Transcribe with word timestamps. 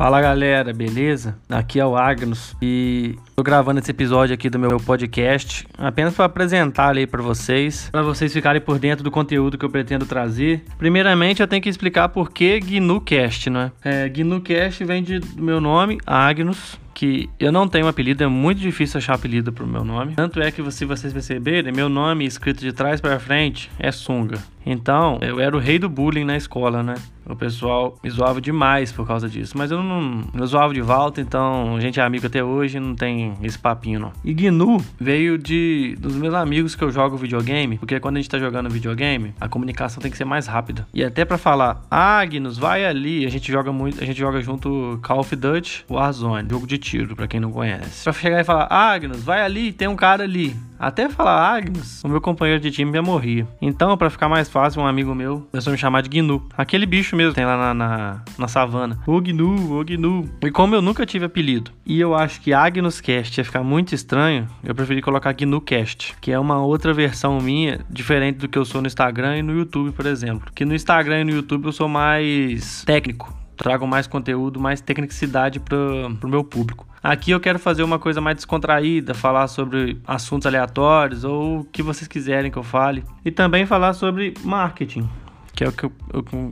Fala 0.00 0.18
galera, 0.18 0.72
beleza? 0.72 1.36
Aqui 1.46 1.78
é 1.78 1.84
o 1.84 1.94
Agnus 1.94 2.56
e 2.62 3.18
tô 3.40 3.44
gravando 3.44 3.80
esse 3.80 3.90
episódio 3.90 4.34
aqui 4.34 4.50
do 4.50 4.58
meu 4.58 4.78
podcast 4.78 5.66
apenas 5.78 6.14
para 6.14 6.26
apresentar 6.26 6.88
ali 6.88 7.06
para 7.06 7.22
vocês, 7.22 7.88
para 7.90 8.02
vocês 8.02 8.30
ficarem 8.34 8.60
por 8.60 8.78
dentro 8.78 9.02
do 9.02 9.10
conteúdo 9.10 9.56
que 9.56 9.64
eu 9.64 9.70
pretendo 9.70 10.04
trazer. 10.04 10.62
Primeiramente, 10.76 11.40
eu 11.40 11.48
tenho 11.48 11.62
que 11.62 11.68
explicar 11.70 12.10
por 12.10 12.30
que 12.30 12.60
GNUcast, 12.60 13.48
né? 13.48 13.72
É, 13.82 14.06
GNUcast 14.10 14.84
vem 14.84 15.02
de, 15.02 15.20
do 15.20 15.42
meu 15.42 15.58
nome, 15.58 15.96
Agnus, 16.06 16.78
que 16.92 17.30
eu 17.40 17.50
não 17.50 17.66
tenho 17.66 17.86
um 17.86 17.88
apelido, 17.88 18.22
é 18.22 18.26
muito 18.26 18.58
difícil 18.58 18.98
achar 18.98 19.14
apelido 19.14 19.50
pro 19.50 19.66
meu 19.66 19.82
nome. 19.82 20.16
Tanto 20.16 20.38
é 20.42 20.50
que 20.50 20.62
se 20.70 20.84
vocês 20.84 21.10
perceberem, 21.10 21.72
meu 21.72 21.88
nome 21.88 22.26
escrito 22.26 22.60
de 22.60 22.74
trás 22.74 23.00
para 23.00 23.18
frente 23.18 23.70
é 23.78 23.90
Sunga. 23.90 24.36
Então, 24.66 25.18
eu 25.22 25.40
era 25.40 25.56
o 25.56 25.58
rei 25.58 25.78
do 25.78 25.88
bullying 25.88 26.24
na 26.24 26.36
escola, 26.36 26.82
né? 26.82 26.94
O 27.26 27.34
pessoal 27.34 27.96
me 28.04 28.10
zoava 28.10 28.38
demais 28.38 28.92
por 28.92 29.06
causa 29.06 29.30
disso. 29.30 29.56
Mas 29.56 29.70
eu 29.70 29.82
não 29.82 30.24
eu 30.34 30.46
zoava 30.46 30.74
de 30.74 30.82
volta, 30.82 31.22
então 31.22 31.76
a 31.76 31.80
gente 31.80 31.98
é 31.98 32.02
amigo 32.02 32.26
até 32.26 32.44
hoje, 32.44 32.78
não 32.78 32.94
tem 32.94 33.29
esse 33.42 33.58
papinho 33.58 34.00
não. 34.00 34.12
E 34.24 34.32
GNU 34.32 34.82
veio 34.98 35.38
de 35.38 35.96
dos 35.98 36.14
meus 36.14 36.34
amigos 36.34 36.74
que 36.74 36.82
eu 36.82 36.90
jogo 36.90 37.16
videogame, 37.16 37.78
porque 37.78 37.98
quando 38.00 38.16
a 38.16 38.20
gente 38.20 38.30
tá 38.30 38.38
jogando 38.38 38.70
videogame, 38.70 39.34
a 39.40 39.48
comunicação 39.48 40.02
tem 40.02 40.10
que 40.10 40.16
ser 40.16 40.24
mais 40.24 40.46
rápida. 40.46 40.86
E 40.92 41.04
até 41.04 41.24
para 41.24 41.38
falar, 41.38 41.84
Agnus, 41.90 42.58
vai 42.58 42.84
ali, 42.84 43.26
a 43.26 43.30
gente 43.30 43.50
joga 43.50 43.72
muito, 43.72 44.02
a 44.02 44.06
gente 44.06 44.18
joga 44.18 44.40
junto 44.40 44.98
Call 45.02 45.20
of 45.20 45.34
Duty, 45.34 45.84
Warzone, 45.88 46.48
jogo 46.50 46.66
de 46.66 46.78
tiro, 46.78 47.16
para 47.16 47.28
quem 47.28 47.40
não 47.40 47.50
conhece. 47.50 48.04
Pra 48.04 48.12
chegar 48.12 48.40
e 48.40 48.44
falar, 48.44 48.66
Agnus, 48.70 49.22
vai 49.22 49.42
ali, 49.42 49.72
tem 49.72 49.88
um 49.88 49.96
cara 49.96 50.24
ali. 50.24 50.56
Até 50.80 51.10
falar 51.10 51.56
Agnus, 51.56 52.02
o 52.02 52.08
meu 52.08 52.22
companheiro 52.22 52.58
de 52.58 52.70
time 52.70 52.90
já 52.90 53.02
morria. 53.02 53.46
Então, 53.60 53.94
para 53.98 54.08
ficar 54.08 54.30
mais 54.30 54.48
fácil, 54.48 54.80
um 54.80 54.86
amigo 54.86 55.14
meu 55.14 55.46
começou 55.50 55.70
a 55.70 55.72
me 55.72 55.78
chamar 55.78 56.00
de 56.00 56.08
Gnu. 56.08 56.48
Aquele 56.56 56.86
bicho 56.86 57.14
mesmo 57.14 57.34
tem 57.34 57.44
lá 57.44 57.54
na, 57.54 57.74
na, 57.74 58.22
na 58.38 58.48
savana. 58.48 58.98
O 59.06 59.20
Gnu, 59.20 59.78
o 59.78 59.84
Gnu. 59.84 60.26
E 60.42 60.50
como 60.50 60.74
eu 60.74 60.80
nunca 60.80 61.04
tive 61.04 61.26
apelido, 61.26 61.70
e 61.84 62.00
eu 62.00 62.14
acho 62.14 62.40
que 62.40 62.54
Agnus 62.54 62.98
Cast 62.98 63.38
ia 63.38 63.44
ficar 63.44 63.62
muito 63.62 63.94
estranho, 63.94 64.48
eu 64.64 64.74
preferi 64.74 65.02
colocar 65.02 65.34
Gnu 65.34 65.60
Cast, 65.60 66.16
que 66.18 66.32
é 66.32 66.38
uma 66.38 66.62
outra 66.62 66.94
versão 66.94 67.38
minha, 67.42 67.84
diferente 67.90 68.38
do 68.38 68.48
que 68.48 68.56
eu 68.56 68.64
sou 68.64 68.80
no 68.80 68.86
Instagram 68.86 69.36
e 69.36 69.42
no 69.42 69.52
YouTube, 69.52 69.92
por 69.92 70.06
exemplo. 70.06 70.50
Que 70.54 70.64
no 70.64 70.74
Instagram 70.74 71.20
e 71.20 71.24
no 71.24 71.32
YouTube 71.32 71.66
eu 71.66 71.72
sou 71.72 71.88
mais 71.88 72.84
técnico 72.86 73.38
trago 73.60 73.86
mais 73.86 74.06
conteúdo, 74.06 74.58
mais 74.58 74.80
tecnicidade 74.80 75.60
para 75.60 75.76
o 75.76 76.28
meu 76.28 76.42
público. 76.42 76.88
Aqui 77.02 77.30
eu 77.30 77.40
quero 77.40 77.58
fazer 77.58 77.82
uma 77.82 77.98
coisa 77.98 78.20
mais 78.20 78.36
descontraída, 78.36 79.14
falar 79.14 79.48
sobre 79.48 79.98
assuntos 80.06 80.46
aleatórios 80.46 81.24
ou 81.24 81.60
o 81.60 81.64
que 81.64 81.82
vocês 81.82 82.06
quiserem 82.06 82.50
que 82.50 82.58
eu 82.58 82.62
fale. 82.62 83.02
E 83.24 83.30
também 83.30 83.64
falar 83.64 83.94
sobre 83.94 84.34
marketing 84.44 85.08
que 85.60 85.64
é 85.64 85.68
o 85.68 85.72
que 85.72 85.84
eu, 85.84 85.92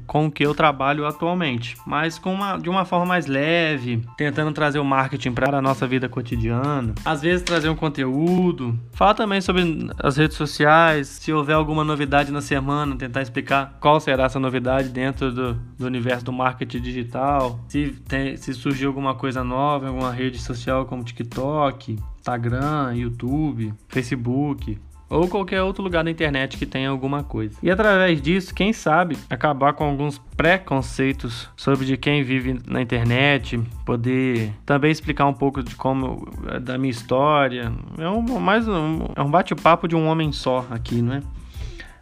com 0.06 0.26
o 0.26 0.30
que 0.30 0.44
eu 0.44 0.54
trabalho 0.54 1.06
atualmente, 1.06 1.76
mas 1.86 2.18
com 2.18 2.34
uma, 2.34 2.58
de 2.58 2.68
uma 2.68 2.84
forma 2.84 3.06
mais 3.06 3.26
leve, 3.26 4.04
tentando 4.18 4.52
trazer 4.52 4.78
o 4.78 4.84
marketing 4.84 5.32
para 5.32 5.56
a 5.56 5.62
nossa 5.62 5.86
vida 5.86 6.10
cotidiana, 6.10 6.94
às 7.06 7.22
vezes 7.22 7.42
trazer 7.42 7.70
um 7.70 7.74
conteúdo, 7.74 8.78
falar 8.92 9.14
também 9.14 9.40
sobre 9.40 9.88
as 9.98 10.18
redes 10.18 10.36
sociais, 10.36 11.06
se 11.08 11.32
houver 11.32 11.54
alguma 11.54 11.82
novidade 11.82 12.30
na 12.30 12.42
semana, 12.42 12.96
tentar 12.96 13.22
explicar 13.22 13.78
qual 13.80 13.98
será 13.98 14.24
essa 14.24 14.38
novidade 14.38 14.90
dentro 14.90 15.32
do, 15.32 15.54
do 15.54 15.86
universo 15.86 16.26
do 16.26 16.32
marketing 16.32 16.80
digital, 16.80 17.60
se, 17.66 17.88
tem, 18.06 18.36
se 18.36 18.52
surgiu 18.52 18.88
alguma 18.88 19.14
coisa 19.14 19.42
nova 19.42 19.86
em 19.86 19.88
alguma 19.88 20.12
rede 20.12 20.38
social 20.38 20.84
como 20.84 21.02
TikTok, 21.02 21.98
Instagram, 22.18 22.92
YouTube, 22.94 23.72
Facebook, 23.88 24.78
ou 25.08 25.28
qualquer 25.28 25.62
outro 25.62 25.82
lugar 25.82 26.04
da 26.04 26.10
internet 26.10 26.56
que 26.56 26.66
tenha 26.66 26.90
alguma 26.90 27.22
coisa. 27.22 27.56
E 27.62 27.70
através 27.70 28.20
disso, 28.20 28.54
quem 28.54 28.72
sabe, 28.72 29.16
acabar 29.30 29.72
com 29.72 29.84
alguns 29.84 30.18
preconceitos 30.36 31.48
sobre 31.56 31.86
de 31.86 31.96
quem 31.96 32.22
vive 32.22 32.60
na 32.66 32.82
internet, 32.82 33.58
poder 33.84 34.52
também 34.64 34.90
explicar 34.90 35.26
um 35.26 35.34
pouco 35.34 35.62
de 35.62 35.74
como 35.74 36.28
da 36.62 36.76
minha 36.78 36.90
história. 36.90 37.72
É 37.98 38.08
um 38.08 38.22
mais 38.38 38.68
um, 38.68 39.06
é 39.16 39.22
um 39.22 39.30
bate-papo 39.30 39.88
de 39.88 39.96
um 39.96 40.06
homem 40.06 40.32
só 40.32 40.66
aqui, 40.70 41.00
não 41.02 41.14
é? 41.14 41.22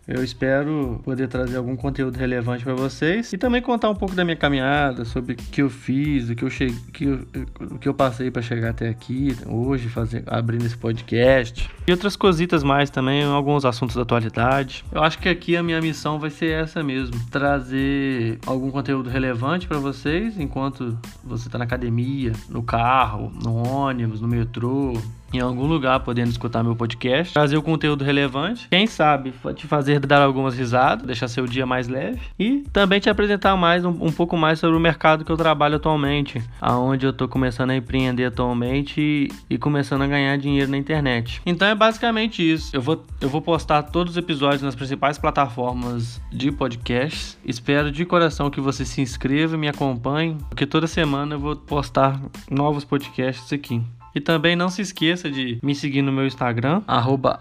Eu 0.09 0.22
espero 0.22 1.00
poder 1.03 1.27
trazer 1.27 1.56
algum 1.56 1.75
conteúdo 1.75 2.17
relevante 2.17 2.62
para 2.62 2.75
vocês 2.75 3.33
e 3.33 3.39
também 3.39 3.61
contar 3.61 3.91
um 3.91 3.94
pouco 3.94 4.15
da 4.15 4.25
minha 4.25 4.37
caminhada, 4.37 5.05
sobre 5.05 5.33
o 5.33 5.37
que 5.37 5.61
eu 5.61 5.69
fiz, 5.69 6.31
o 6.31 6.37
que 6.37 6.44
eu, 6.44 6.50
cheguei, 6.50 6.77
que 6.93 7.05
eu, 7.06 7.27
o 7.72 7.78
que 7.78 7.89
eu 7.89 7.94
passei 7.94 8.31
para 8.31 8.41
chegar 8.41 8.71
até 8.71 8.89
aqui, 8.89 9.37
hoje, 9.47 9.89
fazer, 9.89 10.22
abrindo 10.28 10.65
esse 10.65 10.77
podcast. 10.77 11.69
E 11.89 11.91
outras 11.91 12.15
cositas 12.15 12.62
mais 12.62 12.89
também, 12.89 13.25
alguns 13.25 13.65
assuntos 13.65 13.97
da 13.97 14.03
atualidade. 14.03 14.84
Eu 14.93 15.03
acho 15.03 15.19
que 15.19 15.28
aqui 15.28 15.56
a 15.56 15.62
minha 15.62 15.81
missão 15.81 16.21
vai 16.21 16.31
ser 16.31 16.53
essa 16.53 16.84
mesmo: 16.84 17.19
trazer 17.28 18.39
algum 18.47 18.71
conteúdo 18.71 19.11
relevante 19.11 19.66
para 19.66 19.78
vocês 19.78 20.39
enquanto 20.39 20.97
você 21.25 21.49
está 21.49 21.59
na 21.59 21.65
academia, 21.65 22.33
no 22.49 22.62
carro, 22.62 23.33
no 23.43 23.56
ônibus, 23.56 24.21
no 24.21 24.28
metrô, 24.28 24.93
em 25.33 25.41
algum 25.41 25.66
lugar 25.66 26.00
podendo 26.00 26.31
escutar 26.31 26.62
meu 26.62 26.77
podcast, 26.77 27.33
trazer 27.33 27.56
o 27.56 27.62
conteúdo 27.62 28.05
relevante, 28.05 28.69
quem 28.69 28.87
sabe 28.87 29.33
te 29.55 29.66
fazer 29.66 29.96
dar 29.99 30.23
algumas 30.23 30.57
risadas, 30.57 31.07
deixar 31.07 31.29
seu 31.29 31.47
dia 31.47 31.67
mais 31.67 31.89
leve 31.89 32.21
e 32.39 32.65
também 32.73 33.01
te 33.01 33.09
apresentar 33.09 33.57
mais 33.57 33.84
um, 33.84 33.91
um 33.91 34.12
pouco 34.12 34.37
mais 34.37 34.59
sobre 34.59 34.77
o 34.77 34.81
mercado 34.81 35.25
que 35.25 35.31
eu 35.31 35.37
trabalho 35.37 35.77
atualmente, 35.77 36.43
aonde 36.61 37.07
eu 37.07 37.12
tô 37.12 37.29
começando 37.29 37.71
a 37.71 37.77
empreender 37.77 38.25
atualmente 38.25 39.01
e, 39.01 39.29
e 39.49 39.59
começando 39.59 40.03
a 40.03 40.07
ganhar 40.07 40.37
dinheiro 40.37 40.71
na 40.71 40.77
internet. 40.77 41.41
Então 41.47 41.67
é 41.67 41.75
basicamente 41.75 42.43
isso. 42.43 42.75
Eu 42.75 42.83
vou, 42.83 43.05
eu 43.21 43.29
vou 43.29 43.41
postar 43.41 43.83
todos 43.84 44.12
os 44.12 44.17
episódios 44.17 44.62
nas 44.62 44.75
principais 44.75 45.19
plataformas 45.19 46.21
de 46.31 46.51
podcasts. 46.51 47.39
Espero 47.45 47.91
de 47.91 48.05
coração 48.05 48.51
que 48.51 48.61
você 48.61 48.84
se 48.84 49.01
inscreva 49.01 49.55
e 49.55 49.59
me 49.59 49.69
acompanhe, 49.69 50.37
porque 50.49 50.67
toda 50.67 50.87
semana 50.87 51.34
eu 51.34 51.39
vou 51.39 51.57
postar 51.57 52.21
novos 52.51 52.84
podcasts 52.84 53.53
aqui. 53.53 53.83
E 54.16 54.21
também 54.21 54.56
não 54.56 54.71
se 54.71 54.81
esqueça 54.81 55.31
de 55.31 55.59
me 55.62 55.75
seguir 55.75 56.00
no 56.00 56.10
meu 56.10 56.27
Instagram, 56.27 56.81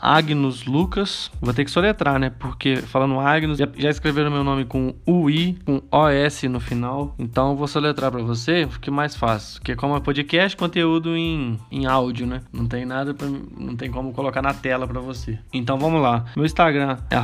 AgnusLucas. 0.01 1.31
Vou 1.39 1.53
ter 1.53 1.63
que 1.63 1.71
soletrar, 1.71 2.19
né? 2.19 2.29
Porque 2.29 2.75
falando 2.75 3.17
Agnus, 3.17 3.57
já, 3.57 3.65
já 3.77 3.89
escreveram 3.89 4.29
meu 4.29 4.43
nome 4.43 4.65
com 4.65 4.93
UI, 5.07 5.57
com 5.63 5.81
OS 5.89 6.43
no 6.43 6.59
final. 6.59 7.15
Então 7.17 7.55
vou 7.55 7.65
soletrar 7.65 8.11
para 8.11 8.21
você, 8.21 8.67
é 8.89 8.91
mais 8.91 9.15
fácil. 9.15 9.61
Porque 9.61 9.73
como 9.73 9.95
é 9.95 10.01
podcast, 10.01 10.57
conteúdo 10.57 11.15
em, 11.15 11.57
em 11.71 11.85
áudio, 11.85 12.27
né? 12.27 12.41
Não 12.51 12.67
tem 12.67 12.85
nada, 12.85 13.13
pra, 13.13 13.25
não 13.25 13.77
tem 13.77 13.89
como 13.89 14.11
colocar 14.11 14.41
na 14.41 14.53
tela 14.53 14.85
para 14.85 14.99
você. 14.99 15.39
Então 15.53 15.77
vamos 15.77 16.01
lá. 16.01 16.25
Meu 16.35 16.45
Instagram 16.45 16.97
é 17.09 17.15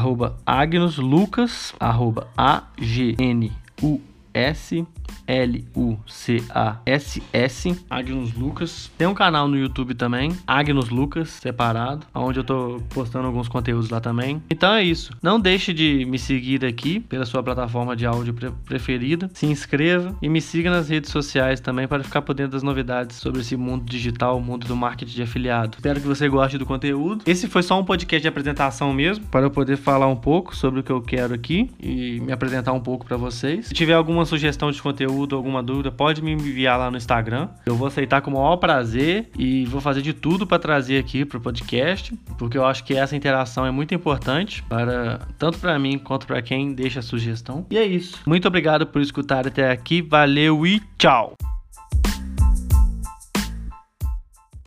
AgnusLucas, 0.46 1.76
A-G-N-U 2.38 4.02
S 4.34 4.88
L-U-C-A-S-S, 5.32 6.52
Agnus 7.90 8.34
Lucas. 8.34 8.92
Tem 8.98 9.08
um 9.08 9.14
canal 9.14 9.48
no 9.48 9.58
YouTube 9.58 9.96
também, 9.96 10.38
Agnus 10.46 10.90
Lucas, 10.90 11.30
separado, 11.30 12.06
onde 12.14 12.40
eu 12.40 12.44
tô 12.44 12.82
postando 12.90 13.28
alguns 13.28 13.48
conteúdos 13.48 13.90
lá 13.90 14.02
também. 14.02 14.44
Então 14.50 14.74
é 14.74 14.84
isso. 14.84 15.14
Não 15.24 15.40
deixe 15.40 15.74
de 15.74 16.04
me 16.06 16.20
seguir 16.20 16.66
aqui 16.66 17.00
pela 17.00 17.26
sua 17.26 17.42
plataforma 17.42 17.96
de 17.96 18.06
áudio 18.06 18.34
pre 18.34 18.52
preferida. 18.66 19.30
Se 19.34 19.46
inscreva 19.46 20.14
e 20.22 20.28
me 20.28 20.42
siga 20.42 20.70
nas 20.70 20.90
redes 20.90 21.10
sociais 21.10 21.62
também 21.62 21.88
para 21.88 22.04
ficar 22.04 22.22
por 22.22 22.34
dentro 22.34 22.52
das 22.52 22.64
novidades 22.64 23.16
sobre 23.16 23.40
esse 23.40 23.56
mundo 23.56 23.86
digital, 23.86 24.38
o 24.38 24.42
mundo 24.42 24.68
do 24.68 24.76
marketing 24.76 25.16
de 25.16 25.22
afiliado. 25.24 25.78
Espero 25.78 26.02
que 26.02 26.08
você 26.08 26.28
goste 26.28 26.58
do 26.58 26.66
conteúdo. 26.66 27.24
Esse 27.26 27.48
foi 27.48 27.64
só 27.64 27.80
um 27.80 27.86
podcast 27.86 28.22
de 28.22 28.28
apresentação 28.28 28.92
mesmo, 28.94 29.24
para 29.28 29.46
eu 29.46 29.52
poder 29.52 29.78
falar 29.78 30.08
um 30.08 30.16
pouco 30.16 30.54
sobre 30.56 30.82
o 30.82 30.84
que 30.84 30.92
eu 30.92 31.02
quero 31.02 31.34
aqui 31.34 31.70
e 31.80 32.20
me 32.20 32.34
apresentar 32.34 32.74
um 32.74 32.82
pouco 32.82 33.06
para 33.06 33.16
vocês. 33.16 33.68
Se 33.68 33.74
tiver 33.74 33.94
alguma 33.94 34.26
sugestão 34.26 34.72
de 34.72 34.82
conteúdo, 34.82 35.21
conteúdo, 35.22 35.36
alguma 35.36 35.64
dúvida, 35.64 35.92
pode 35.92 36.22
me 36.22 36.32
enviar 36.32 36.78
lá 36.78 36.90
no 36.90 36.98
Instagram. 36.98 37.50
Eu 37.66 37.76
vou 37.76 37.88
aceitar 37.88 38.22
com 38.22 38.32
o 38.32 38.34
maior 38.34 38.58
prazer 38.58 39.30
e 39.38 39.66
vou 39.66 39.82
fazer 39.82 40.02
de 40.02 40.14
tudo 40.14 40.46
para 40.48 40.60
trazer 40.60 40.98
aqui 40.98 41.26
para 41.26 41.38
o 41.38 41.42
podcast, 41.42 42.14
porque 42.38 42.58
eu 42.58 42.66
acho 42.66 42.84
que 42.84 42.96
essa 42.96 43.16
interação 43.16 43.66
é 43.66 43.72
muito 43.72 43.94
importante 43.94 44.64
para 44.64 45.20
tanto 45.38 45.60
para 45.60 45.78
mim 45.78 45.98
quanto 45.98 46.28
para 46.28 46.42
quem 46.42 46.74
deixa 46.74 47.00
a 47.00 47.04
sugestão. 47.04 47.66
E 47.70 47.78
é 47.78 47.86
isso. 47.86 48.20
Muito 48.26 48.48
obrigado 48.48 48.86
por 48.86 49.02
escutar 49.02 49.48
até 49.48 49.72
aqui. 49.72 50.02
Valeu 50.02 50.66
e 50.66 50.82
tchau. 50.98 51.36